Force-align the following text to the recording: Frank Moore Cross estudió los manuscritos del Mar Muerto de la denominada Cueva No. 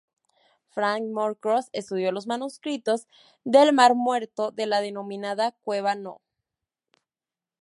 Frank 0.71 1.03
Moore 1.11 1.35
Cross 1.35 1.69
estudió 1.73 2.11
los 2.11 2.25
manuscritos 2.25 3.07
del 3.43 3.71
Mar 3.71 3.93
Muerto 3.93 4.49
de 4.49 4.65
la 4.65 4.81
denominada 4.81 5.51
Cueva 5.61 5.93
No. 5.93 6.21